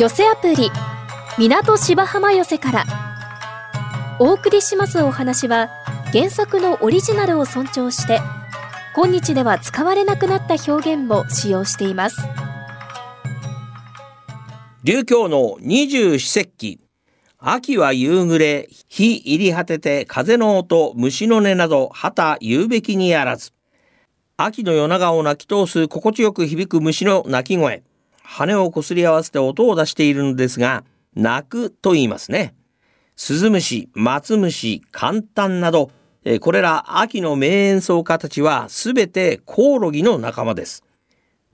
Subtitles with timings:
[0.00, 0.70] 寄せアプリ
[1.36, 2.84] 港芝浜寄せから。
[4.18, 5.68] お送りしますお話は
[6.10, 8.18] 原作のオリジナルを尊重して
[8.96, 12.16] 今日では使われなくなった表現も使用しています。
[14.84, 16.80] 流教の二十四節気。
[17.36, 23.52] 秋は夕暮れ日入り果てて風の音虫の音など旗言うべきにあらず。
[24.38, 27.82] 秋の夜長を泣き通す心地よく響く虫の鳴き声。
[28.30, 30.84] 羽をこすり合わせて音を出しているのですが
[31.16, 32.54] 鳴くと言いますね
[33.16, 35.90] スズムシ松虫簡単など
[36.40, 40.84] これら秋の名演奏家たちはすべてコオロギの仲間です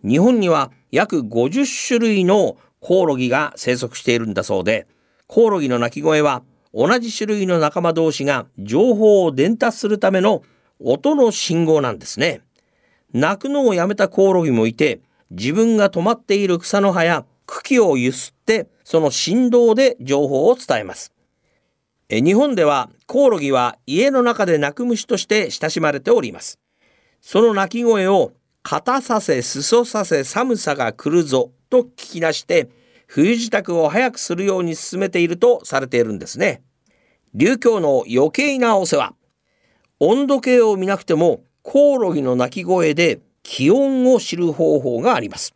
[0.06, 4.86] 日本には約50種類のコオロギが生息しているんだそうで
[5.26, 6.42] コオロギの鳴き声は
[6.74, 10.42] 同じ種類の仲間同士が情報を伝達するための
[10.78, 12.42] 音の信号なんですね。
[13.14, 21.12] 鳴くのをやめたコオロギもいて自分が止まっている草の葉や茎をゆすってその振動で情報を伝えます。
[22.08, 26.58] 日本ではコオロギは家の中で鳴く虫として親しまれております。
[27.20, 28.32] その鳴き声を
[28.62, 32.68] 硬させ裾させ寒さが来るぞと聞き出して
[33.06, 36.62] 冬支度を早くするように進めているとされているんですね。
[37.34, 39.14] 流教の余計なお世話。
[39.98, 45.54] 温度計を見なくてもコオロギの鳴き声で気温を知る方法があります。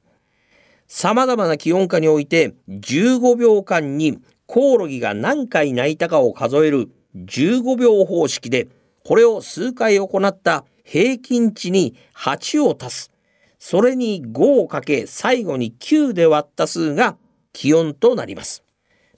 [0.87, 8.69] 様々な気温下において15秒間にコオロギが何回鳴いたかを数える15秒方式で
[9.05, 13.11] これを数回行った平均値に8を足す。
[13.59, 17.17] それに5をかけ最後に9で割った数が
[17.53, 18.63] 気温となります。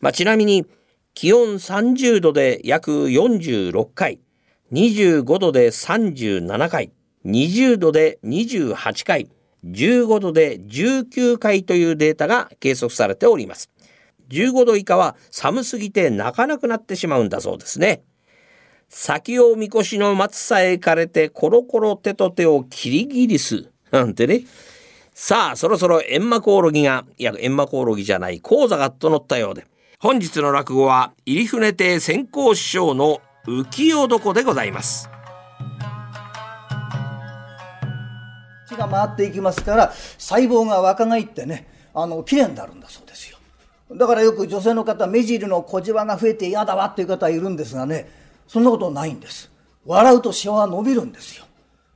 [0.00, 0.66] まあ、ちなみに
[1.12, 4.18] 気温30度で約46回、
[4.72, 6.90] 25度で37回、
[7.24, 9.28] 20度で28回、
[9.64, 13.70] 15度で19回というデータが計測されております。
[14.30, 18.02] 15度以下は寒すぎて泣かなくなってしまうんだそうですね。
[18.88, 24.42] 先をみこしの松さえ枯れてコロコロ手と手をキリギリスなんてね。
[25.14, 29.66] さあ、そろそろ閻魔コオロギが、いや、閻魔コオロギじゃない、講座がと乗ったようで、
[29.98, 35.10] 本日の落語は、入船亭先行師匠の浮世床でございます。
[38.72, 43.38] 血が回っていきますから、細胞が若返ってね、あの、綺麗になるんだそうですよ。
[43.94, 48.08] だからよく女性の方、目尻の小じわが増えて嫌だわっていう方はいるんですがね、
[48.48, 49.50] そんなことないんです。
[49.84, 51.44] 笑うとシワは伸びるんですよ。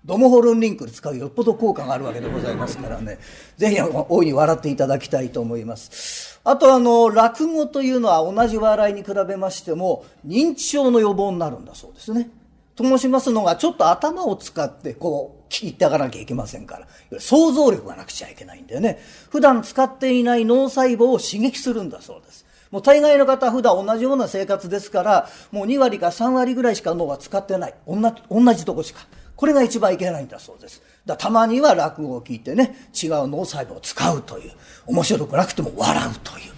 [0.05, 3.19] ドモホルンリンクル使うよっぽど効果があるわけでございますからね、
[3.57, 6.41] ぜひ大いに笑っていただきたいと思います。
[6.45, 12.31] あとあの、落語というのは同じ笑いに比べましても、認知症の予防になるんだそうですね。
[12.77, 16.81] と申しますのが、ちょっと頭を使ってこう、聞いてあがなきゃいけませんか
[17.11, 18.99] ら、想像力がなくちゃいけないんでね、
[19.31, 22.47] 普段使っていない脳細胞を刺激するんだそうです。
[22.71, 27.75] もう大概の方は普段同じような生活ですから、もう2割か3割ぐらいしか脳は使ってない。
[27.87, 29.07] 同じとこしか。
[29.37, 30.83] これが一番いけないんだそうです。
[31.05, 34.53] だたまには落語を聞いてね、違う脳細胞を使うという、
[34.87, 36.53] 面白くなくても笑うという。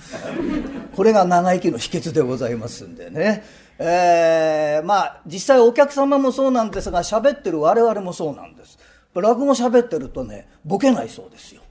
[0.95, 3.45] これが長生きの秘訣でございますんでね。
[3.79, 8.78] えー、まあ、実際お客様もそうなんですが、喋ってる我々もそうなんです。
[9.21, 11.63] 落語喋ってるとね、ボケないそうですよ。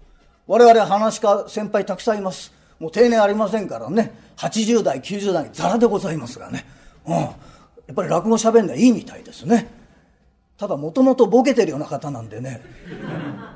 [0.47, 2.53] 我々話し家先輩たくさんいます。
[2.79, 6.65] もう定年ありませんからね、80代、90代ザラでございますがね。
[7.05, 7.13] うん。
[7.13, 7.33] や
[7.91, 9.67] っぱり落語喋んのはいいみたいですね。
[10.57, 12.61] ただもともとボケてるような方なんでね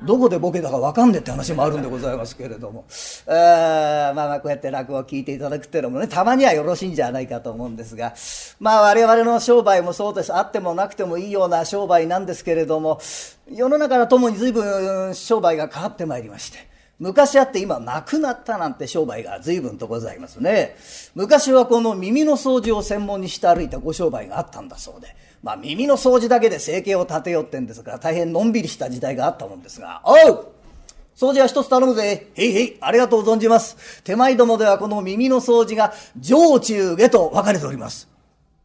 [0.04, 2.86] どこでボケたか分かんねえって話もあるんでございますけれども、
[3.28, 8.14] えー、まあまあこうやって落語を聞いていただくっていうのもねたまにはよろしいんじゃないかと思うんですが
[8.60, 13.00] まあ我々の商売もそうですあってもなくてもいいような商売なんですけれども
[13.52, 20.76] 世の中ともに随分商売が変わってまいりまして昔あって今なくなったなんて商売が随分とございますね。
[21.16, 25.16] 昔はこの耳の掃除を専門にして歩いたご商売があったんだそうで。
[25.44, 30.47] まあ耳の掃除だけで生計を立てようってんですから大変のんびりした時代があったもんですが、おう
[31.16, 32.28] 掃除は一つ頼むぜ。
[32.34, 34.02] へいへい、ありがとう存じます。
[34.03, 38.08] 手前どもではこの耳の掃除が上中下と分かれております。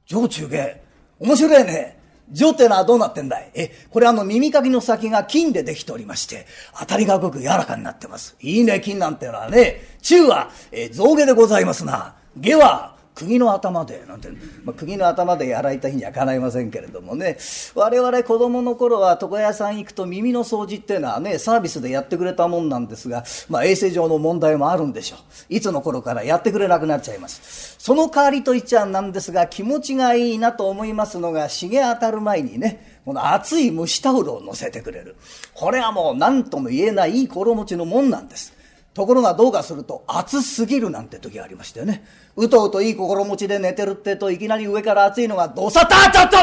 [0.07, 0.81] 上中下
[1.21, 1.97] 面白いね。
[2.33, 3.51] 上ってのはどうなってんだい?
[3.55, 6.47] え、これあの耳かきの先が金でできておりまして、
[6.79, 8.37] 当たりがごく柔らかになってます。
[8.41, 9.83] いいね、金なんてのはね。
[10.03, 12.17] 中は、え象牙でございますな。
[12.37, 14.29] 下は、釘の頭でなんて、
[14.63, 17.39] まあ、釘の頭でやられた日にはかないませんけれどもね
[17.75, 25.19] 我々子供の頃は床屋さん行くと耳の掃除っていうのはねサービスでやってくれたもんなんですが、まあ、衛生上の問題もあるんでしょう。
[25.49, 27.77] いつの頃からやってくれなくなっちゃいます。
[27.79, 35.17] その代わりと言っちゃなんですが気持ちがいいなと思いますのが茂当たる前にねこの熱い蒸しタオルを乗せてくれる。
[35.55, 38.56] これはもう何とも言えないいい心持ちのもんなんです。
[38.97, 42.03] ところがどうかすると暑すぎるなんて時がありましてね。
[42.35, 46.37] うとうといい心持ちで寝てるってといきなり上から暑いのがどさたちょっと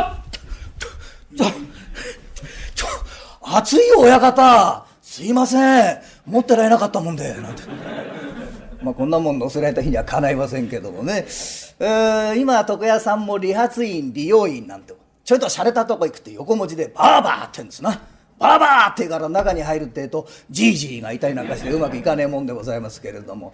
[1.35, 1.45] ちょ、
[2.75, 2.87] ちょ、
[3.41, 7.63] 暑い親方すいません持ってられなかったもんで、なんて。
[8.83, 11.25] まあこんなもん乗せられた日にはかないませんけどもね。
[11.79, 17.99] えー、今床屋さんも理髪院、理容院なんて、ちょいと洒落たとこ行くって横文字でバーバーって言うんですな。
[18.39, 23.53] バーバーってから中に入るってえと、じいじいがいたりなんかしてうまくいかねえもんでございますけれども。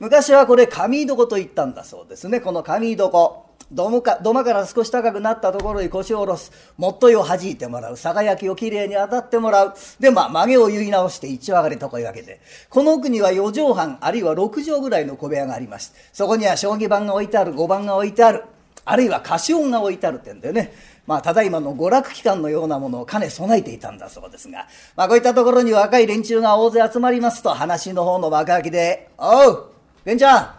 [0.00, 2.40] 昔はこれ紙床と言ったんだそうですね。
[2.40, 3.44] この紙床。
[3.72, 6.52] 土間か土間から少し高くなったところに腰を下ろす。
[6.76, 7.96] もっといを弾いてもらう。
[7.96, 9.74] さが焼きをきれいに当たってもらう。
[9.98, 12.40] で、まあ、曲げを結い直して一上がりと声がけて。
[12.68, 18.44] この奥には4畳半、あるいは6畳ぐらいの小部屋がありまして、そこには将棋盤が置いてある、碁盤が置いてある。
[18.84, 20.72] あるいは歌詞音が置いてあるってんでね。
[21.06, 24.66] まあ、ただいまの娯楽機関のようなものを兼ね備えていたんだそうですが、
[24.96, 29.66] まあ、こういったところに若い連中が大勢集まりますと、話の方の若きで、おう、
[30.06, 30.54] 玄ちゃん、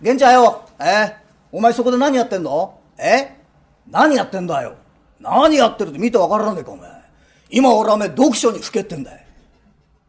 [0.00, 1.16] 玄ちゃんよ、え
[1.52, 2.80] お前そこで何やってんの？
[2.98, 3.36] え
[3.90, 4.76] 何やってんだよ？
[5.20, 6.90] 何やってるって見てわからねえか、お前。
[7.50, 9.20] 今俺はお前読書にふけってんだよ。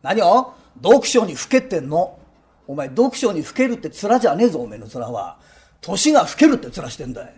[0.02, 0.54] 何を？
[0.82, 2.18] 読書にふけってんの？
[2.66, 5.38] お前読書にふけるって面じゃねえぞ、お前の面は。
[5.82, 7.34] 年がふけるって面してんだよ。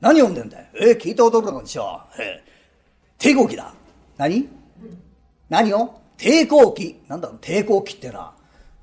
[0.00, 0.66] 何読んでんだよ？
[0.74, 2.22] えー、聞いたことないでしょう。
[2.22, 3.74] えー、抵抗期だ。
[4.16, 4.48] 何？
[5.48, 6.00] 何を？
[6.16, 7.00] 抵抗期。
[7.08, 8.32] なんだろう、抵抗期ってな。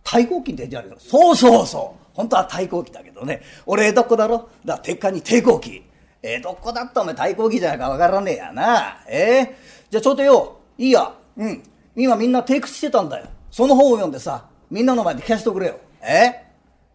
[0.03, 0.99] 対抗期ってんじゃねえか。
[0.99, 2.07] そうそうそう。
[2.13, 3.41] 本当は対抗期だけどね。
[3.65, 5.83] 俺江戸っ子だろだから鉄火に抵抗期。
[6.21, 9.03] 江戸っ子だったお前対抗期じゃないかわからねえやな。
[9.07, 9.47] えー、
[9.91, 11.13] じゃあちょうどよ、いいや。
[11.37, 11.63] うん。
[11.95, 13.27] 今みんなテイクしてたんだよ。
[13.51, 15.79] その本を読んでさ、みんなの前で聞かせてくれよ。
[16.01, 16.43] え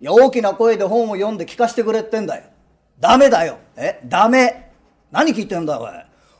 [0.01, 2.45] いや、大きな声で本を読んで聞かせてくれってんだよ。
[3.03, 3.59] ダメだよ。
[3.75, 4.01] え？
[4.05, 4.71] ダメ。
[5.11, 5.91] 何聞いてんだおい。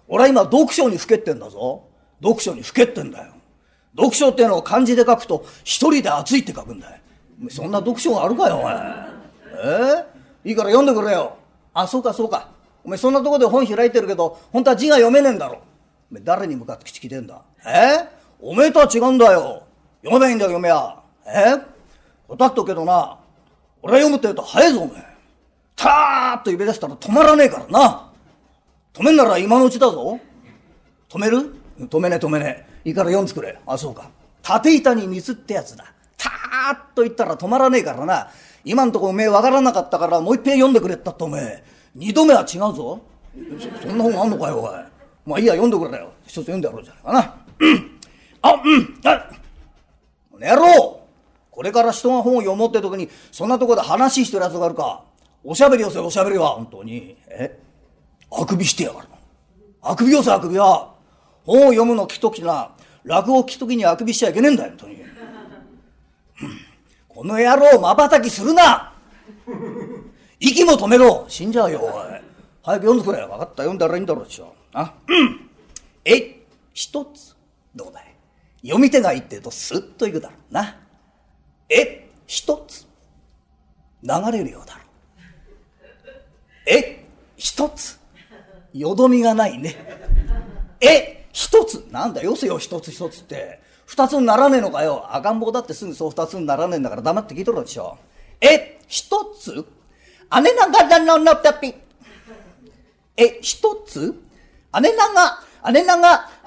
[0.06, 1.82] 俺は今読書にふけってんだぞ。
[2.23, 3.32] 読書にふけってんだよ。
[3.97, 7.00] 読書っていうのを漢字で書くと、一人で熱いって書くんだよ。
[7.50, 8.75] そんな読書があるかよ、お前。
[8.76, 10.06] え？
[10.44, 11.37] ー、いいから読んでくれよ。
[11.75, 12.50] あ、そうかそうか。
[12.85, 15.62] お前そんなとこで本開いてるけど、本当は字が読めねえんだろ。
[16.12, 17.43] お前誰に向かって口聞いてんだ？
[17.67, 17.69] え？
[17.69, 18.06] ー、
[18.41, 19.64] おめえとは違うんだよ。
[20.05, 20.97] 読めばいいんだよ、読めや。
[21.26, 21.55] え？
[21.55, 21.64] ー、
[22.29, 23.19] 答っとくけどな。
[23.82, 25.12] 俺は読むって言うと早いぞ、お前。
[25.82, 28.12] たーっと指出したら止まらねえからな。
[28.94, 30.20] 止めんなら今のうちだぞ。
[31.08, 31.56] 止める？
[31.81, 32.69] 止めね止めね。
[32.84, 33.58] いいから読んでくれ。
[33.67, 34.08] あ、そうか。
[34.43, 35.93] 縦板に水ってやつだ。
[36.17, 38.31] たーっと言ったら止まらねえからな。
[38.64, 41.64] 今んとこおめえわからなかったからもう一遍読んでくれったっておめえ。
[41.96, 43.00] 二度目は違うぞ。
[43.58, 44.70] そそんな本あんのかよ、おい。
[45.26, 46.12] まあいいや、読んでくれよ。
[46.25, 47.35] 一つ読んでやろうじゃないかな。
[47.58, 48.00] うん。
[48.43, 49.00] あ、うん。
[49.05, 49.31] あ、
[50.31, 51.00] この野郎
[51.50, 55.02] これから人が本を読もうって時に、そんなとこで話してる奴があるか。
[55.44, 57.16] おしゃべりよせ、おしゃべりは、本当に。
[57.28, 57.58] え？
[58.30, 59.08] あくびしてやがる。
[59.82, 60.94] あくびよせ、あくびは。
[61.44, 62.70] 本を読むの聞くときな、
[63.04, 65.02] 落語を聞くときにあくびしちゃいけねえんだよ、本当に。
[67.08, 68.92] この野郎、瞬きするな
[70.40, 71.90] 息も止めろ死んじゃうよ、おい。
[72.62, 73.26] 早く読んでくれ。
[73.26, 74.54] 分かった、読んだらいいんだろう、しょ。
[74.72, 75.50] あ、うん。
[76.04, 77.36] え、一つ。
[77.74, 78.14] どうだい
[78.62, 80.78] 読み手がいいって言うとスッといくだろうな。
[81.68, 82.86] え、一つ。
[84.02, 84.81] 流れるようだろ。
[86.67, 87.05] え、
[87.37, 87.99] 一つ？
[88.73, 89.76] よどみがないね。
[90.81, 91.87] え、一つ？
[91.91, 93.61] なんだよせよ、一つ一つって。
[93.87, 95.07] 二つにならねえのかよ。
[95.14, 97.99] 赤ん坊だってすぐそう二つにならねえんだから黙って聞いとるでしょ。
[98.40, 99.64] え、一つ？
[100.42, 101.75] 姉ながらののたぴ。
[103.16, 104.14] え、一つ？
[104.81, 105.40] 姉なが、
[105.71, 105.97] 姉な、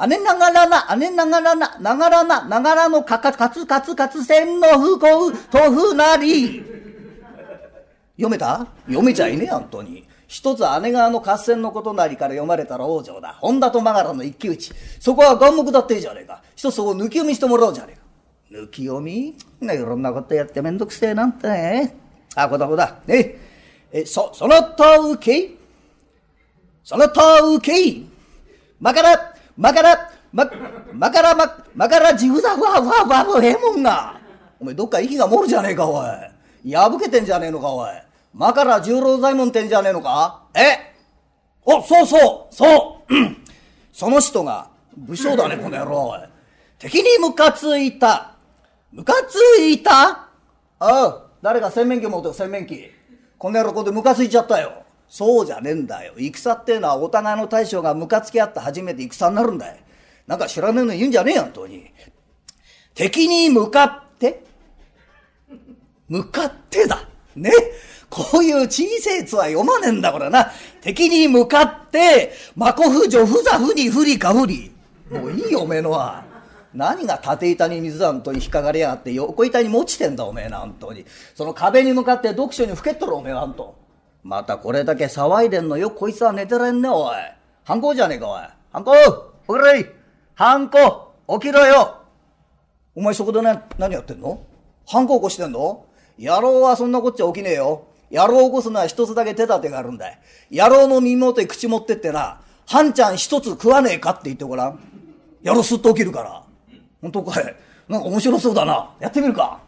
[0.07, 6.63] 姉ながらな、姉ながらな、ながらな、ながらのかか、かつかつかつせんのふこう、とふなり。
[8.17, 8.67] 読めた？
[8.85, 10.07] 読めちゃいねえ、本当に。
[10.27, 13.37] 一つ姉川の合戦のことなりから読まれたら王女だ。
[13.41, 14.71] 本田とマガラの一騎打ち。
[14.99, 16.41] そこは眼目だっていいじゃねえか。
[16.55, 17.97] 一つそこ抜き読みしてもらおうじゃね
[18.51, 18.63] えか。
[18.63, 19.29] 抜き読み？
[19.29, 21.95] いろんなことやってめんどくせえなんてね。
[22.35, 22.99] あ、こだこだ。
[23.05, 23.35] ね
[23.91, 25.57] え、そ、そのと受けい？
[26.83, 27.21] そのと
[27.55, 28.01] 受け
[28.79, 30.49] まからまからま、
[30.93, 34.19] まからま、まからジグザグワワワブヘモンが。
[34.59, 36.73] お前どっか息が漏るじゃねえか、おい。
[36.73, 37.89] 破けてんじゃねえのか、おい。
[38.35, 40.43] マカラ十郎左衛門ってんじゃねえのか？
[40.53, 40.93] え？
[41.63, 43.13] お、そうそうそう
[43.93, 46.21] その人が、武将だね、この野郎。
[46.77, 48.35] 敵にムカついた。
[48.91, 50.09] ムカついた？
[50.09, 50.27] あ
[50.79, 52.91] あ、誰か洗面器持ってよ、洗面器。
[53.37, 54.83] この野郎ここでムカついちゃったよ。
[55.07, 56.15] そうじゃねえんだよ。
[56.17, 59.77] 戦っていうのはお互いの大将がムカつき合って初めて戦になるんだよ。
[60.27, 61.89] なんか知らねえの言うんじゃねえよ、本当に。
[62.93, 64.43] 敵に向かって？
[66.09, 67.07] 向かってだ。
[67.35, 67.51] ね。
[68.09, 70.51] こういう小さい図は読まねえんだ、これな。
[70.81, 74.71] 敵に向かって、マコフジョフザフにフリカフリ。
[75.09, 76.23] もういいよ、おめえのは。
[76.73, 81.05] 何が縦板に水だんとに引っかかりやがって横板に持ちてんだおめえな、本当に。
[81.33, 83.75] その壁に向かって読書にふけっとるおめえはんと。
[84.23, 87.15] またこれだけ騒いでんのよ、こいつは寝てらんねおい。
[87.63, 88.41] 反抗じゃねえか、おい。
[88.71, 88.91] 反抗
[89.47, 89.85] おくれい
[90.33, 92.01] 反抗起きろよ
[92.93, 94.41] お前そこでね、何やってんの?
[94.85, 95.84] 反抗起こしてんの?
[96.19, 97.85] 野郎はそんなこっちゃ起きねえよ。
[98.11, 100.19] 野郎起こすのは一つだけ手立てがあるんだい。
[100.51, 104.79] 野郎の耳元へ口持ってってな、半ちゃん一つ食わねえかって言ってごらん。
[105.43, 106.43] 野郎すっと起きるから。
[107.01, 107.55] 本当かい
[107.87, 108.91] なんか面白そうだな。
[108.99, 109.59] やってみるか。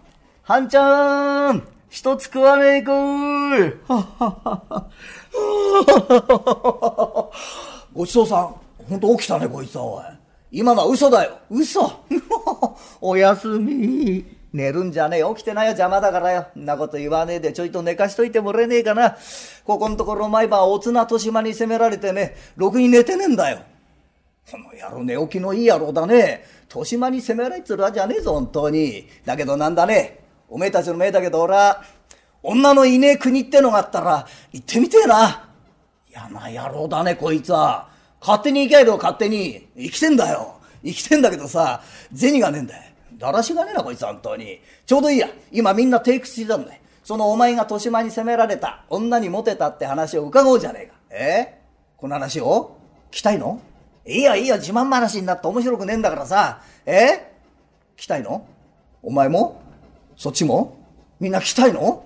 [0.43, 3.73] 半ちゃん一つ食わねえかーい。
[7.93, 8.55] ごちそうさん。
[8.89, 10.03] 本当起きたね、こいつは、おい。
[10.51, 11.39] 今のは嘘だよ。
[11.49, 11.91] 嘘
[13.01, 14.36] おやすみ。
[14.57, 15.23] 寝るんじゃねえ。
[15.35, 15.69] 起きてないよ。
[15.69, 16.47] 邪魔だからよ。
[16.55, 19.15] んなこと言わねえで、ちょいと寝かしといてもらえねえかな。
[19.63, 23.59] ここのところ毎晩おつなとしまに責められてね、ろくに寝てねえんだよ。
[24.49, 26.43] この野郎寝起きのいい野郎だね。
[26.69, 29.07] 豊島に責められつるわじゃねえぞ、本当に。
[29.23, 30.19] だけどなんだね。
[30.49, 31.83] おめえたちの目だけど俺は、
[32.41, 35.49] 女のいねえ国ってのがあったら、行ってみてえな。
[36.09, 37.89] 嫌な野郎だね、こいつは。
[38.21, 39.67] 勝手に行きゃいろ、勝手に。
[39.77, 40.55] 生きてんだよ。
[40.83, 41.83] 生きてんだけどさ、
[42.15, 42.86] 銭がねえんだよ。
[43.17, 44.61] だらしがねえな、こいつ、本当に。
[44.85, 45.27] ちょうどいいや。
[45.51, 46.79] 今みんな抵屈してたんだよ。
[47.03, 50.95] そのお前が豊島に責められた、女にモテたって話を伺おうじゃねえか。
[51.09, 51.57] え？
[51.97, 52.77] この話を？
[53.09, 53.59] 来たいの？
[54.05, 56.61] いいよいいよ、自慢話になって面白くねえんだからさ。
[56.85, 57.33] え？
[57.95, 58.45] 来たいの？
[59.01, 59.61] お前も？
[60.15, 60.77] そっちも？
[61.19, 62.03] みんな来たいの？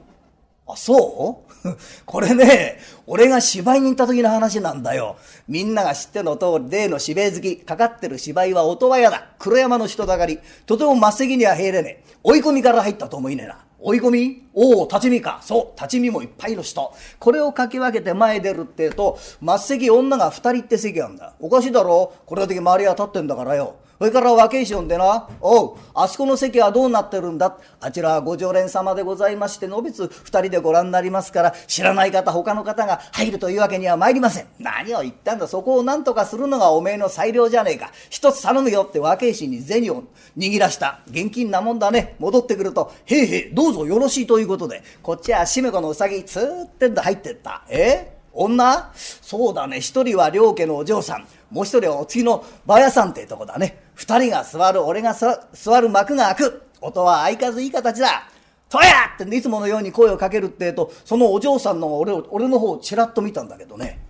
[0.73, 1.51] あ、そう？
[2.05, 5.17] これね、俺が芝居に行った時の話なんだよ。
[5.47, 9.27] みんなが知っての通り、例の芝居好き、かかってる芝居は音羽屋だ。
[9.37, 10.39] 黒山の人だかり。
[10.65, 12.11] とても末席には入れねえ。
[12.23, 13.59] 追い込みから入ったと思いねえな。
[13.79, 14.43] 追い込み？
[14.53, 15.39] おお、立ち見か。
[15.43, 16.93] そう、立ち見もいっぱいの人。
[17.19, 21.33] これをかき分けて前出るってえと、末席女が二人って席なんだ。
[21.39, 22.13] おかしいだろ？
[22.25, 23.75] これだけ周りが立ってんだからよ。
[24.01, 27.55] それから若い人でな、おう、あそこの席はどうなってるんだ？
[27.79, 34.47] あちらはご常連様でございまして、のべつ二人でご覧になりますから、知らない方、他の方が入るというわけには参りません。
[34.57, 37.91] 何を言ったんだ、そこを何とかするのがおめえの裁量じゃねえか。
[38.09, 40.03] 一つ頼むよって若い衆に銭を
[40.35, 41.01] 握らした。
[41.05, 42.15] 現金なもんだね。
[42.17, 47.61] 戻ってくると、へいへい、どうぞよろしいということで、こっちはしめこのうさぎ、つーってんだ入ってった。
[47.69, 48.17] え？
[48.33, 48.91] 女？
[49.31, 49.79] そうだね。
[49.79, 51.25] 一人は両家のお嬢さん。
[51.51, 53.81] もう一人はお次の馬屋さんってとこだね。
[53.95, 56.63] 二人が座る、俺が座る幕が開く。
[56.81, 58.27] 音は相変わらずいい形だ。
[58.67, 64.01] とやっていつものように声をかけるってえと、そのお嬢さんの俺を、俺の方をちらっと見たんだけどね。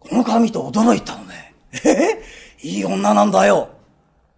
[0.00, 1.54] この髪と驚いたのね。
[1.84, 2.22] え
[2.62, 3.68] いい女なんだよ。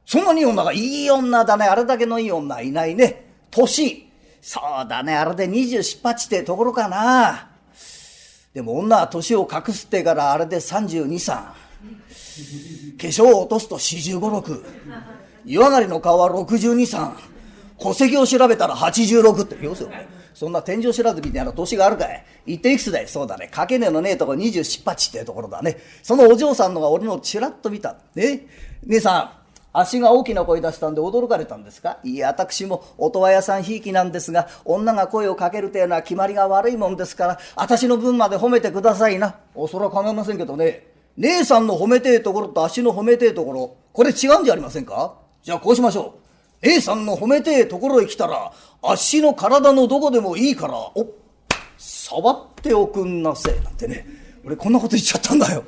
[0.05, 1.67] そんなにいい女が、いい女だね。
[1.67, 3.31] あれだけのいい女いないね。
[3.53, 4.11] 年。
[4.41, 5.15] そうだね。
[5.15, 7.50] あれで二十七八ってところかな。
[8.53, 11.37] でも女は年を隠すってからあれで三十二三。
[11.37, 11.55] 化
[12.99, 14.65] 粧を落とすと45、6。
[15.45, 17.13] 湯上がりの顔は62、3。
[17.79, 19.57] 戸籍を調べたら86って。
[19.65, 19.95] 要するに、
[20.35, 23.49] そんな天井知らずみたいな年があるかい言っていくつだいそうだね。
[23.49, 25.79] かけねえのねえとこ27、8ってところだね。
[26.03, 27.97] そのお嬢さんのが俺のちらっと見た。
[28.15, 28.47] ね？
[28.85, 29.40] 姉さん、
[29.73, 31.99] 足が大きな声出したんで驚かれたんですか？
[32.03, 39.37] いや、私も音羽屋さんひいきなんですが、女が声をかけるというのは決まりが悪いもんですから、私の分まで褒めてくださいな。
[39.55, 40.87] お、それは構いませんけどね。
[41.17, 45.15] 姉さんの褒めてえところと足の褒めてえところ、これ違うんじゃありませんか？
[45.43, 46.15] じゃあこうしましょ
[46.63, 46.67] う。
[46.67, 51.07] 姉さんの褒めてえところへ来たら、足の体のどこでもいいから、お
[51.79, 54.07] 触っておくんなせなんてね。
[54.45, 55.65] 俺こんなこと言っちゃったんだよ。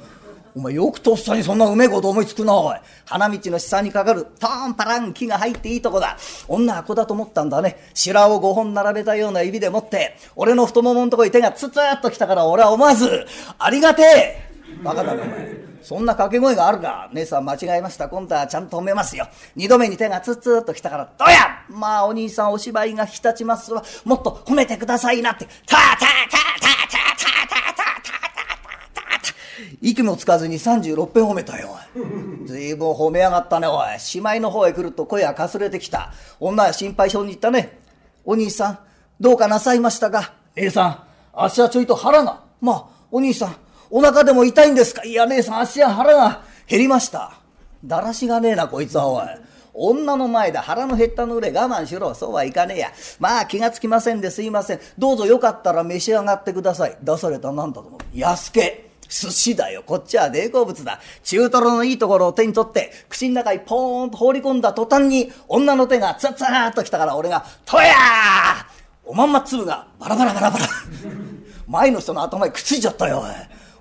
[0.54, 2.76] お前よくとっさにそんなうめえこと思いつくな、おい。
[3.06, 6.18] 花道の下にかかる、トーンパラン木が入っていいとこだ。
[6.46, 7.78] 女は子だと思ったんだね。
[7.94, 13.26] 白を五本並べたような指で持って、俺の太もものとこに手がツツッと来たから俺は思わず、
[13.58, 14.52] ありがてえ。
[14.82, 15.72] バカだねお前。
[15.82, 17.08] そんな掛け声があるか。
[17.12, 18.08] 姉さん間違えました。
[18.08, 19.26] 今度はちゃんと褒めますよ。
[19.56, 23.82] 二度目に手がツッツーっと来たからどやまあお兄さんお芝居がひたちますわ。
[24.04, 25.46] もっと褒めてくださいなって。
[25.66, 26.81] タタタタタ
[29.80, 31.76] 息もつかずに36遍褒めたよ
[32.46, 37.78] ずいぶん褒めやがったねおいしまいの方へ来ると声がかすれてきた女は心配性に言ったね
[38.24, 38.78] お兄さん
[39.20, 40.34] どうかなさいましたか？
[40.56, 43.56] 姉さん足はちょいと腹がまあお兄さん
[43.94, 45.04] お腹でも痛いんですか？
[45.04, 47.34] いや、姉さん、足や腹が減りました。
[47.84, 49.26] だらしがねえな、こいつは、おい。
[49.74, 52.14] 女の前で腹の減ったの上我慢しろ。
[52.14, 52.92] そうはいかねえや。
[53.20, 54.80] まあ気がつきませんですいません。
[54.96, 56.96] どうぞよかったら召し上がってください。
[57.02, 58.00] 出されたなんだと思う？
[58.18, 58.91] 安家。
[59.12, 59.82] 寿司だよ。
[59.84, 60.98] こっちは大好物だ。
[61.22, 67.94] 中トロのいいところを手に取って、口の中にポーンと放り込んだ途端に、女の手がツッツーっと来たから俺が、とやー
[69.04, 70.66] おまんま粒がバラバラバラバラ。
[71.68, 73.30] 前の人の頭にくっついちゃったよ、おい。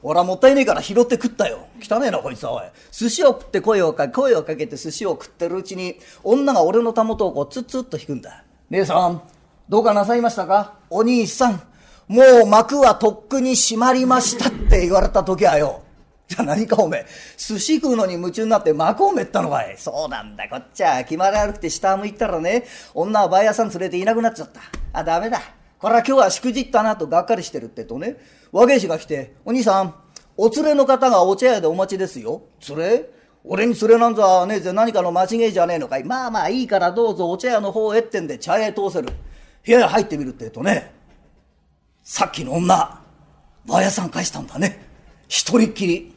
[0.04, 1.60] 俺はもったいねえから拾って食ったよ。
[1.82, 2.64] 汚えな、こいつは、おい。
[2.92, 8.44] 寿司を食って声をかけ、声をかけて寿司を食ってるうちに、女が俺のたもとをこう、ツッツッと引くんだ。
[8.70, 9.22] 姉さん、
[9.70, 10.74] どうかなさいましたか？
[10.90, 11.62] お兄さん、
[12.08, 15.84] もう幕はとっくに閉まりましたって言われた時はよ。
[16.30, 22.64] じゃあ何かおめえ、寿司食うのに夢中になって幕をめったのかいそうなんだ、こっちは気まれ悪くて下向いたらね、
[22.94, 24.62] 女はバイヤーさん連れていなくなっちゃった。
[24.94, 25.42] あ、ダメだ。
[25.78, 28.16] これは今日はしくじったなとがっかりしてるってとね、
[28.54, 29.94] 和芸師が来て、お兄さん、
[30.38, 32.44] お連れの方がお茶屋でお待ちですよ。
[32.70, 33.10] 連れ？
[33.44, 36.06] 俺に連れなんざねえぜ何かの間違いじゃねえのかい。
[36.06, 39.10] まあまあいいからどうぞお茶屋の方へってんで茶屋へ通せる。
[39.66, 40.94] 部屋へ入ってみるってとね、
[42.04, 43.01] さっきの女、
[43.66, 44.88] バヤさん返したんだね。
[45.28, 46.14] 一人っきり。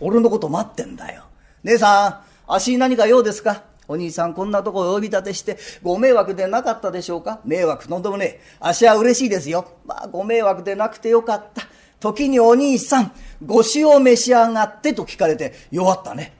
[0.00, 1.24] 俺のこと待ってんだよ。
[1.62, 3.64] 姉さん、足に何か用ですか？
[3.86, 7.40] お兄さんこんなとこ呼び立てしてご迷惑でなかったでしょうか？
[7.44, 8.40] 迷惑とんでもねえ。
[8.60, 9.66] 足は嬉しいですよ。
[9.84, 11.62] まあご迷惑でなくてよかった。
[11.98, 13.12] 時にお兄さん、
[13.44, 16.34] ご死を召し上がってと聞かれて弱ったね。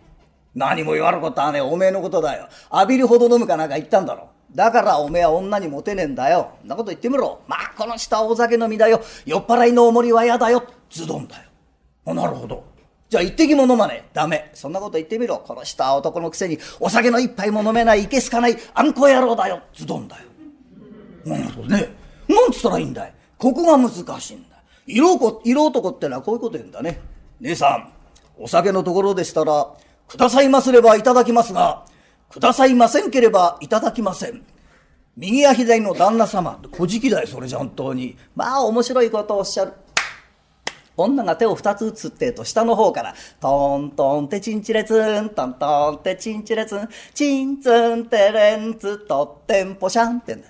[0.55, 2.49] 何も言わることはね、おめえのことだよ。
[2.73, 4.31] 浴びるほど飲むかなんか言ったんだろ。
[4.55, 6.53] だからおめえは女にモテねえんだよ。
[6.65, 7.41] んなこと言ってみろ。
[7.47, 9.01] まあ、この人はお酒飲みだよ。
[9.25, 10.65] 酔っ払いのおもりは嫌だよ。
[10.91, 11.37] ズドンだ
[12.05, 12.15] よ。
[12.15, 12.65] なるほど。
[13.09, 14.09] じゃあ一滴も飲まねえ。
[14.13, 14.51] ダメ。
[14.55, 15.39] そんなこと言ってみろ。
[15.39, 19.63] この人は男のくせにお酒の一杯も飲めない、いけすかない、あんこ野郎だよ。
[19.75, 20.23] ズドンだよ。
[21.25, 21.89] なるほどね。
[22.29, 23.15] なんつったらいいんだい？
[23.39, 24.57] ここが難しいんだ。
[24.87, 27.01] 色男色男ってのはこういうこと言うんだね。
[27.41, 27.93] 姉さん、
[28.39, 29.69] お酒のところでしたら、
[30.09, 31.85] くださいますればいただきますが、
[32.31, 34.43] くださいませんければいただきません。
[35.17, 38.17] 右や左の旦那様、小じきだよ、それじゃ本当に。
[38.37, 39.73] まあ、面白いことをおっしゃる。
[40.97, 50.45] 女が手を二つ打つってと下の方から、トントンてチンチレツン、トントンてチンチレツン、チンツンテレンツ、とってんぽしゃんってん。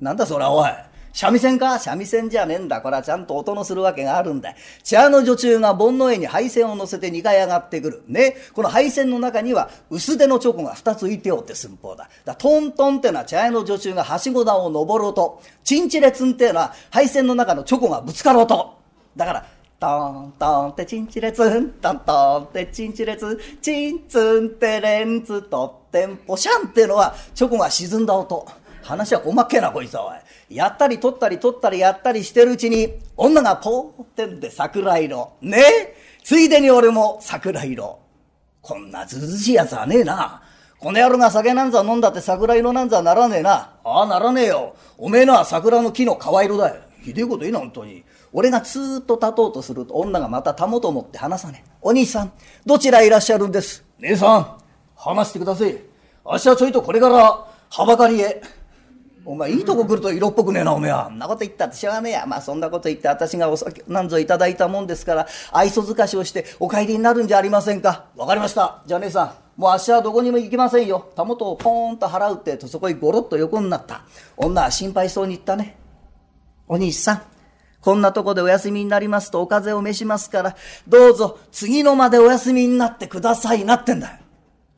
[0.00, 0.70] なんだそらおい。
[1.12, 1.78] 三味線か？
[1.78, 2.80] 三味線じゃねえんだ。
[2.80, 4.54] これはちゃんと音のするわけがあるんだ。
[4.82, 8.02] 茶屋の女中が盆の上に配線を乗せて二回上がってくる。
[8.06, 8.36] ね。
[8.54, 12.08] この配線の中には薄手のチョコが二ついておって寸法だ。
[12.24, 15.42] だトントンってのは茶屋の女中がはしご段を登る音。
[15.64, 18.78] チンチレツンってのは配線の中のチョコがぶつかる音。
[19.16, 19.46] だから、
[19.80, 19.86] ト
[20.28, 28.46] ントンってチンチレツン、トントンってチンチレツン、チンツンテレンツ、とってんぽシャンってのはチョコが沈んだ音。
[28.82, 30.12] 話は細けえなこいつはお
[30.52, 30.56] い。
[30.56, 35.32] やったり取ったり取ったりやったりしてるうちに、女がポーってんで桜色。
[35.40, 37.98] ねえついでに俺も桜色。
[38.60, 40.42] こんなずずしいやつはねえな。
[40.78, 43.74] この野郎が酒なんざ飲んだって桜色なんざならねえな。
[43.84, 44.74] ああ、ならねえよ。
[44.98, 46.82] おめえのは桜の木の皮色だよ。
[47.02, 48.04] ひでえこと言うな、本当に。
[48.32, 51.70] 俺がずーっと立とうとすると女がまたたもと持って話さねえ。
[51.82, 52.32] お兄さん、
[52.64, 53.84] どちらいらっしゃるんです？
[53.98, 54.58] 姉さん、
[54.96, 55.78] 話してください。
[56.24, 58.42] あっしはちょいとこれから、はばかりへ。
[59.24, 61.08] お前いいとこ来ると色っぽくねえな、おめえは。
[61.08, 62.26] んなこと言ったってしょうがねえや。
[62.26, 68.06] まあそんなこと言って私がお酒なんぞいただいたもんですから、愛想づかしをしてお帰りになるんじゃありませんか。
[68.16, 68.82] わかりました。
[68.86, 71.10] じゃあ姉さん、もう足はどこにも行きませんよ。
[71.14, 74.02] たもとをポーンと払うってとそこにゴロッと横になった。
[74.36, 75.76] 女は心配そうに言ったね。
[76.66, 77.22] お兄さん、
[77.80, 80.56] こんなとこでお休みになりますとお風邪を召しますから、
[80.88, 84.16] どうぞ次の間でお休みになってくださいなってんだよ。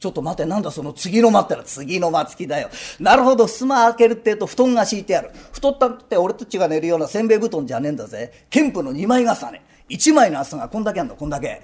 [0.02, 2.70] ちょっと待て、なんだその次の間ってのは次の間付きだよ。
[2.98, 5.30] なるほど、襖開けるって言うと布団が敷いてある。
[5.52, 8.32] 太ったって俺たちが寝るようなせんべい布団じゃねえんだぜ。
[8.50, 9.62] 憲布の二枚重ね。
[9.88, 11.62] 一枚の朝がこんだけあんだ、こんだけ。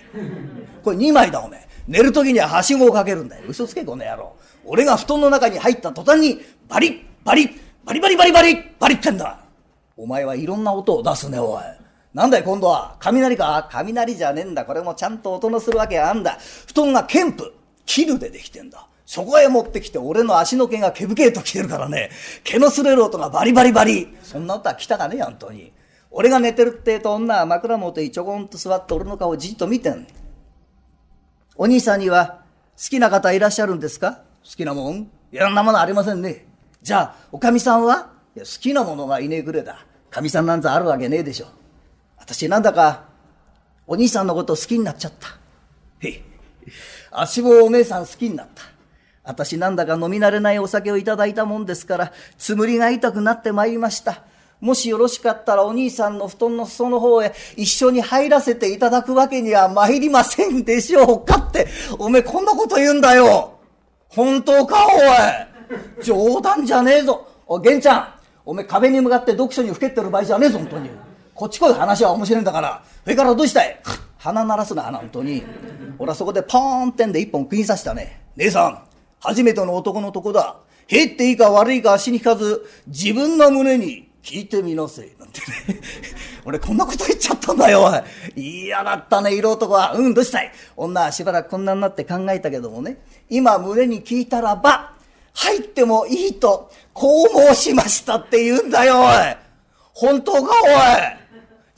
[0.84, 1.68] これ二枚だ、おめえ。
[1.88, 3.44] 寝る時にははしごをかけるんだよ。
[3.48, 4.32] 嘘つけ、この野郎。
[4.64, 7.50] 俺が布団の中に入った途端に、バリッ、バリッ、
[7.84, 9.40] バリバリバリバリッ、バリってんだ。
[9.96, 11.62] お前はいろんな音を出すね、おい。
[12.14, 12.96] なんだよ、今度は。
[13.00, 13.68] 雷か？
[13.70, 14.64] 雷じゃねえんだ。
[14.64, 16.38] これもちゃんと音のするわけあんだ。
[16.66, 17.52] 布団が憲布。
[17.88, 18.86] キルでできてんだ。
[19.06, 22.10] そこへ持ってきて俺の足の毛が毛深えと来てるからね、
[22.44, 24.14] 毛の擦れる音がバリバリバリ。
[24.22, 25.72] そんな音は来たかねえ本当に。
[26.10, 30.06] 俺が寝てるってえと女は枕元にちょこんと座って俺の顔をじっと見てん。
[31.56, 32.42] お兄さんには
[32.76, 34.20] 好きな方いらっしゃるんですか？
[34.44, 35.10] 好きなもん？
[35.32, 36.46] いろんなものありませんね。
[36.82, 38.12] じゃあ、おかみさんは？
[38.36, 39.86] いや好きなものがいねえくれだ。
[40.10, 41.46] かみさんなんざあるわけねえでしょ。
[42.18, 43.04] 私なんだか、
[43.86, 45.38] お兄さんのこと好きになっちゃった。
[46.06, 46.22] へい。
[47.20, 48.62] 足棒お姉さん好きになった。
[49.24, 54.22] 私なんだか飲み慣れないお酒をいただいたもんですから、つむりが痛くなってまいりました。
[54.60, 63.58] もしよろしかったらお兄さんの布団の裾の方へ一緒に入らせていただくわけには参りませんでしょうかって、おめえこんなこと言うんだよ。
[64.08, 66.02] 本当かおい。
[66.02, 67.28] 冗談じゃねえぞ。
[67.46, 68.14] お、玄ちゃん。
[68.46, 70.90] おめえ壁に向かって読書にふけってる場合じゃねえぞ、本当に。
[71.34, 72.82] こっち来い話は面白いんだから。
[73.04, 73.78] それからどうしたい？
[74.18, 75.42] 鼻鳴らすな、本当に。
[75.98, 78.20] 俺はそこでポーンってんで一本釘刺したね。
[78.36, 78.82] 姉さん、
[79.20, 80.56] 初めての男のとこだ。
[80.88, 85.12] へっていいか悪いか足に引かず、自分の胸に聞いてみなせい。
[85.18, 85.80] なんてね。
[86.44, 88.64] 俺こんなこと言っちゃったんだよ、おい。
[88.64, 89.92] 嫌だったね、色男は。
[89.92, 90.52] うん、どうしたい？
[90.76, 92.98] 女はしばらくこんなになって考えたけどもね。
[93.28, 94.94] 今胸に聞いたらば、
[95.34, 99.36] 入ってもいいと、こう申しましたって言うんだよ、おい。
[99.94, 101.27] 本当か、おい。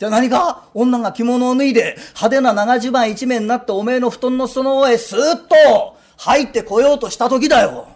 [0.01, 7.87] じゃあ何か女が着物を脱いで派手な長襦袢一面になっておめえの布団のその上へスーッと入ってこようとした時だよ。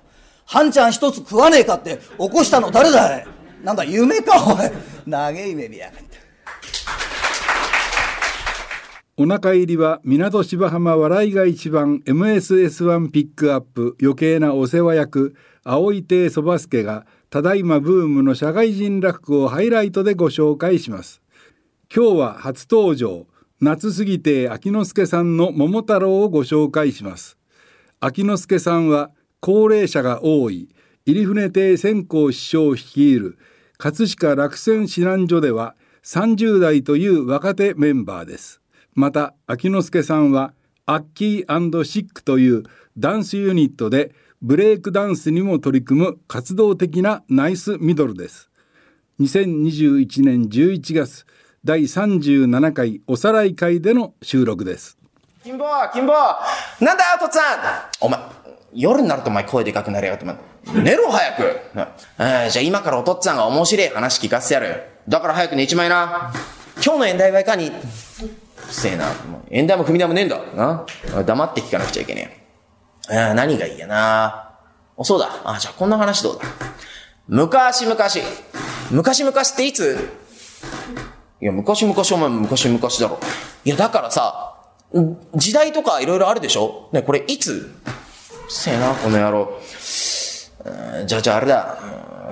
[0.44, 3.26] 半ちゃん一つ食わねえかって起こしたの誰だい？
[3.62, 4.70] なんだ夢かおい。
[5.06, 6.18] 長い夢見やがって。
[9.16, 21.22] お腹入りは港芝浜笑いが一番 MSS1 ピックアップ余計なお世話役青井亭そば助がただいまブームの社会人落語をハイライトでご紹介します
[21.96, 23.28] 今日は初登場
[23.61, 27.38] 夏過ぎて秋之助さんの桃太郎をご紹介します。
[28.00, 30.74] 秋之助さんは高齢者が多い
[31.07, 33.38] 入船亭専光師匠率いる
[33.78, 38.61] 葛飾落選指南所では30代という若手メンバーです。
[38.94, 40.52] また秋之助さんは
[40.87, 42.64] アッキーシックという
[42.98, 48.50] ダンスユニットでブレイクダンスにも取り組む活動的なナイスミドルです。
[49.20, 51.24] 2021年11月
[51.64, 54.98] 第37回おさらい会での収録です
[55.42, 56.12] 金坊金坊
[56.81, 57.42] なんだよとっつぁん
[58.00, 58.20] お前
[58.74, 64.83] 夜になるとお前声でかくなりやがって、寝ろ早く、じゃあ今からお父っつぁんが面白い話聞かせてやる。
[65.09, 66.33] だから早く寝ちまいな。
[66.85, 67.72] 今日の演題はいかに、う
[68.68, 69.07] せえな。
[69.50, 70.38] 演題も踏み台もねえんだ。
[70.57, 70.85] な？
[71.24, 72.44] 黙って聞かなくちゃいけね
[73.09, 73.16] え。
[73.16, 74.57] あ何がいいやな。
[74.96, 75.31] お、そうだ。
[75.44, 76.42] あ、じゃあこんな話どうだ。
[77.29, 77.96] 昔々。
[78.90, 80.11] 昔々っていつ？
[81.44, 83.18] いや、昔々お前昔々だろ。
[83.66, 84.57] いや、だからさ、
[85.35, 86.88] 時代とかいろいろあるでしょ？
[86.90, 87.70] ね、これいつ？
[88.48, 89.50] せえな、この野郎。
[91.04, 91.78] じゃあじゃああれだ。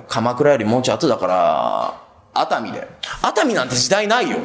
[0.09, 2.89] 鎌倉よりもうちょっとだから、熱海で。
[3.21, 4.39] 熱海なんて時代ないよ。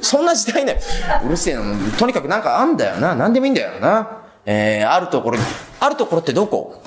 [0.00, 0.80] そんな時代ね。
[1.22, 1.62] うるせえな。
[1.98, 3.14] とにかくなんかあんだよな。
[3.14, 4.22] なんでもいいんだよな。
[4.46, 5.44] えー、あるところに。
[5.78, 6.82] あるところってどこ？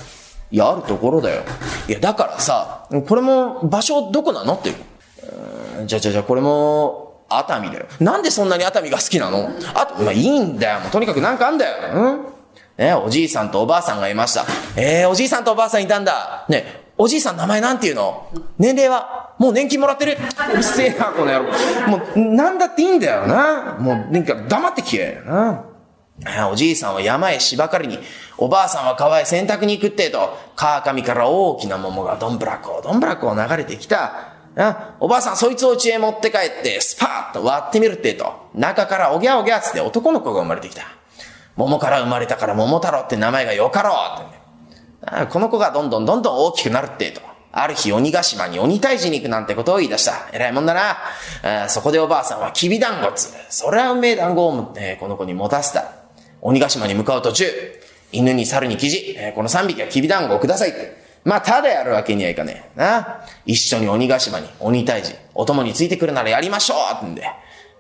[0.50, 1.44] いや、あるところだよ。
[1.88, 5.86] いや、だからさ、これも場所どこなのっていう。
[5.86, 7.86] じゃあじゃあじゃあこれも、熱海だよ。
[8.00, 9.50] なんでそんなに熱海が好きなの？
[9.74, 10.80] あと、まあいいんだよ。
[10.80, 11.94] もうとにかくなんかあんだよ。
[11.94, 12.26] うん？
[12.78, 14.46] ね、おじいさんとおばあさんがいました。
[14.78, 16.46] えー、おじいさんとおばあさんいたんだ。
[16.48, 18.32] ね、おじいさん名前なんていうの？
[18.58, 19.36] 年齢は？
[19.38, 20.18] もう年金もらってる
[20.54, 21.46] うるせえな、この野郎。
[21.88, 23.78] もう、なんだっていいんだよな。
[23.80, 25.64] もう、なんか黙って聞けな。
[26.52, 28.00] おじいさんは山へ芝刈りに、
[28.38, 34.34] おばあさんは川へ洗濯に行くってと、川上から大きな桃がどんぶらこ、どんぶらこ流れてきた。
[35.00, 40.84] おばあさんそいつを家へ持って帰って、スパーッと割ってみるってと、中からおぎゃおぎゃつって男の子が生まれてきた。
[41.56, 43.94] 桃から生まれたから桃太郎って名前がよかろ
[45.04, 47.22] うって、ね、この子がどんどんどんどん大きくなるってと。
[47.52, 50.30] ある日鬼ヶ島に鬼退治に行くなんてことを言い出した。
[50.32, 51.68] 偉いもんだな。
[51.68, 53.34] そこでおばあさんはきび団子つ。
[53.50, 55.92] それはうめえ団子を、えー、この子に持たせた。
[56.42, 57.46] 鬼ヶ島に向かう途中、
[58.12, 61.09] 犬に猿にキジ、えー、この3匹はきび団子をくださいって。
[61.30, 62.80] まあ、ただやるわけにはいかねえ。
[62.80, 63.22] な。
[63.46, 67.24] 一緒に鬼ヶ島に、鬼退治、お供についてくるならやりましょうってんで。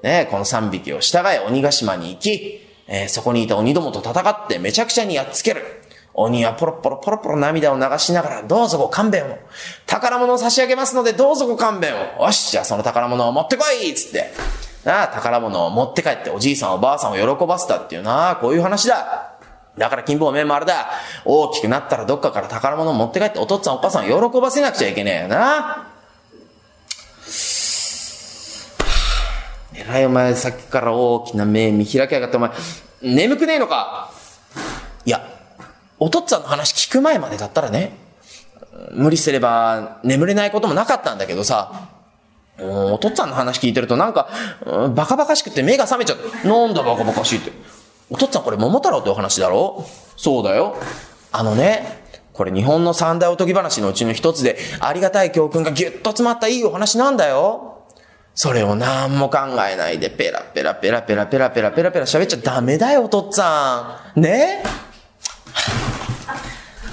[0.03, 5.63] ね、この3匹を従え鬼ヶ島に行き、えー、そこにいた鬼どもと戦ってめちゃくちゃにやっつける。
[6.13, 9.39] 鬼はポロポロポロポロ涙を流しながら、どうぞご勘弁を。
[9.87, 12.25] 宝物を差し上げますので、どうぞご勘弁を。
[12.25, 14.31] よし、じゃあその宝物を持ってこいつって。
[14.85, 19.28] ああ、宝物を持って帰っておじいさんおばあさんを喜ばせたっていうな、こういう話だ。
[19.79, 20.91] だから金棒めもあれだ。
[21.25, 25.87] 大きくなったらどっかから宝物を持って帰ってお父っつぁんお母さん喜ばせなくちゃいけねえよな。
[29.73, 32.51] えらいお前さっきから大きな目見開きやがってお前、
[33.01, 34.11] 眠くねえのか？
[35.05, 35.25] いや、
[35.97, 37.95] お父っつぁんの話聞く前までだったらね、
[38.91, 41.87] 無理すれば眠れないこともなかったんだけどさ、
[42.59, 44.27] お父っつぁんの話聞いてるとなんか、
[44.93, 47.78] バカバカしくて目が覚めちゃって、なんだバカバカしいって。
[48.09, 49.85] お父っつぁんこれ桃太郎ってお話だろ？
[50.17, 50.75] そうだよ。
[51.31, 51.99] あのね、
[52.33, 57.83] これ日本の三大おとぎ話のうちの一つで、ありがたい教訓がぎゅっと詰まったいいお話なんだよ。
[58.33, 64.21] それを何も考えないで、ペラペラペラペラペラペラペラペラ喋っちゃダメだよ、お父っつぁん。
[64.21, 64.63] ね？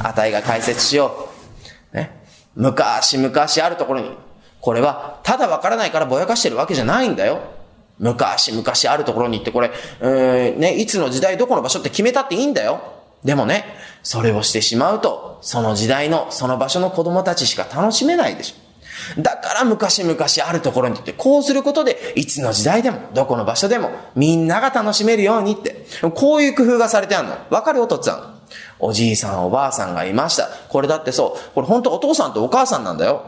[0.03, 1.31] あたいが解説しよ
[1.93, 1.97] う。
[1.97, 2.11] ね？
[2.55, 3.33] 昔々
[3.65, 4.11] あるところに、
[4.61, 7.56] これはただわからないからぼやかしてるわけじゃないんだよ。
[7.99, 12.81] 昔々あるところに行ってこれ、えー、ね、いつの時代どこの場所って決めたっていいんだよ。
[13.25, 13.65] でもね、
[14.03, 19.21] それをしてしまうと、その時代の、その場所の子供たちしか楽しめないでしょ。
[19.21, 27.37] だから昔々あるところにとって、こうすることで、いつの時代でも、どこの場所でも、みんなが楽しめるようにって、こういう工夫がされてあるの。
[27.51, 27.83] わかる？
[27.83, 28.41] お父さん。
[28.79, 30.49] おじいさん、おばあさんがいました。
[30.69, 31.55] これだってそう。
[31.55, 33.23] これ本当お父さんとお母さんなんだよ。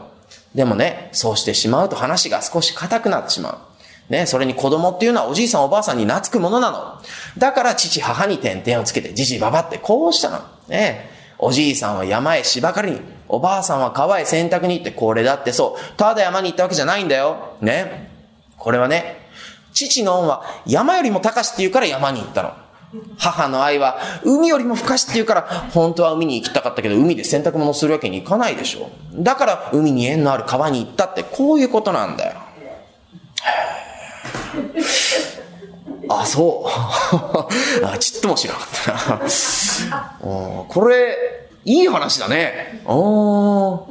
[0.55, 3.57] でもね、そうしてしまうと話が少し硬くなってしまう。
[4.09, 6.99] ね、それに子供っていうのはおじいさんおばあさんに懐くものなの。
[7.37, 10.39] だから父母に点々をつけて、じじばばってこうしたの。
[10.67, 17.55] ね、おじいさんは山へ芝刈りに、おばあさんは川へ洗濯に行って、これだってそう、ただ山に行ったわけじゃないんだよ。
[17.61, 18.09] ね。
[18.57, 19.29] これはね、
[19.73, 22.51] 父の恩は山よりも高しって言うから山に行ったの。
[23.19, 25.41] 母の愛は海よりも深しって言うから、
[25.71, 28.89] 本当は海に行きたかったけど、海で洗濯物するわけにいかないでしょ。
[29.13, 32.48] だから海に縁のある川に行ったって、こういうことなんだよ。
[36.09, 36.69] あ、そう。
[37.85, 38.69] あちっとも知らなかっ
[39.89, 40.15] たな。
[40.67, 41.15] これ、
[41.65, 42.81] いい話だね。
[42.85, 43.87] お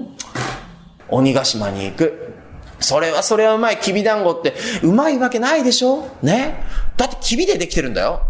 [1.10, 2.34] 鬼ヶ島に行く。
[2.80, 3.78] それはそれはうまい。
[3.78, 6.08] きび団子って、うまいわけないでしょ？
[6.22, 6.62] ね？
[6.96, 8.22] だってきびでできてるんだよ。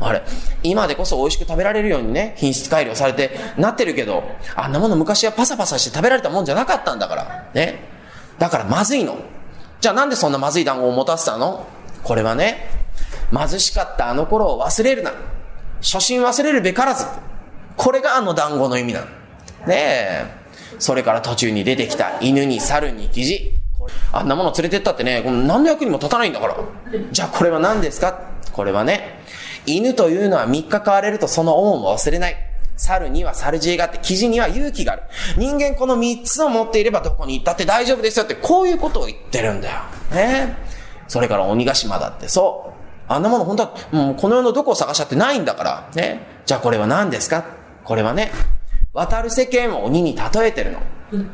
[0.00, 0.22] あれ、
[0.62, 4.22] 今でこそ美味しく食べられるようにね、品質改良されてなってるけど、
[4.54, 7.44] あんなもの昔はパサパサして食べられたもんじゃなかったんだから。
[7.54, 7.88] ね？
[8.38, 9.16] だからまずいの。
[9.80, 11.66] じゃあなんでそんなまずい団子を持たせたの？
[12.02, 12.68] これはね、
[13.32, 15.12] 貧しかったあの頃を忘れるな。
[15.80, 17.06] 初心忘れるべからず。
[17.76, 19.06] これがあの団子の意味なの。
[19.06, 19.10] ね
[19.68, 20.24] え。
[20.78, 23.54] それから途中に出てきた犬に猿にキジ。
[24.12, 26.56] あんなもの連れてったってね、何の役にも立たないんだから。
[27.10, 28.30] じゃあこれは何ですか？
[28.52, 29.20] これはね、
[29.64, 32.36] 犬というのは3日飼われるとその恩を忘れない。
[32.80, 35.02] 猿には猿知恵があって、キジには勇気がある。
[35.36, 39.80] 人間この3つを持っていればどこに行ったって大丈夫ですよって、こういうことを言ってるんだよ。
[40.12, 40.56] ね
[41.06, 43.12] それから鬼ヶ島だってそう。
[43.12, 45.90] あんなもの本当は、もうこの世のどこを探しちゃってないんだから。
[45.94, 46.20] ね。
[46.46, 47.44] じゃあこれは何ですか？
[47.84, 48.30] これはね、
[48.92, 50.80] 渡る世間を鬼に例えてるの。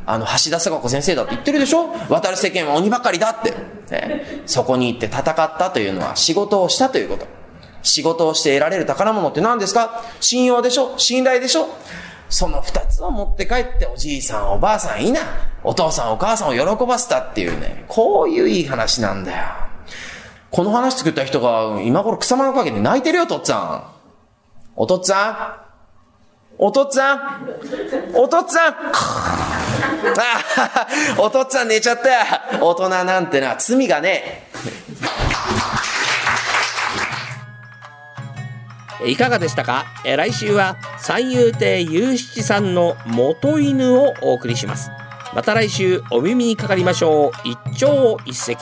[0.06, 1.92] あの、橋田坂子先生だって言ってるでしょ？
[2.08, 3.52] 渡る世間は鬼ばかりだって。
[3.90, 4.42] ね。
[4.46, 7.26] そこに行って戦ったというのは仕事をしたということ。
[7.86, 10.02] 仕事をして得られる宝物って何ですか？
[10.20, 10.94] 信用でしょ？
[10.98, 11.68] 信頼でしょ？
[12.28, 15.20] その二つを持って帰っておじいさんおばあさんいいな。
[15.62, 19.44] お父さんお母さんを喜ばせたっていうね、こういういい話なんだよ。
[20.50, 23.84] この話作った人が今頃草間の陰で泣いてるよ、とっつぁん。
[24.74, 25.36] おとっつぁん
[26.58, 27.18] おとっつぁん
[28.14, 28.74] おとっつぁん
[30.18, 30.86] あ
[31.18, 32.58] おとっつぁん寝ちゃった。
[32.64, 34.45] 大人なんてな、罪がね
[39.04, 39.84] いかがでしたか？
[40.04, 44.90] 来週は三遊亭雄七さんの元犬をお送りします。
[45.34, 47.48] また来週お耳にかかりましょう。
[47.48, 48.56] 一朝一夕。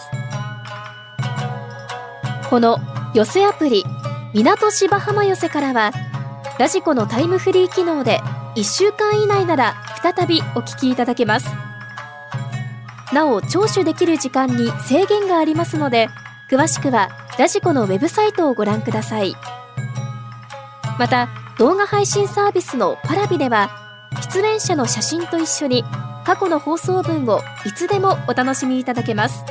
[2.50, 2.78] この
[3.14, 3.84] 寄せアプリ
[4.32, 5.92] 港芝浜寄せからは
[6.58, 8.20] ラジコのタイムフリー機能で
[8.56, 11.48] 1週間以内なら再びお聞きいただけます
[13.12, 16.08] なお聴取できる時間に制限がありますので
[16.50, 19.34] 詳しくはラジコのウェブサイトをご覧ください
[20.98, 21.28] また
[21.58, 23.70] 動画配信サービスのパラビでは
[24.32, 25.84] 出演者の写真と一緒に
[26.24, 29.44] 過去の放送文をいつでもお楽しみいただけます。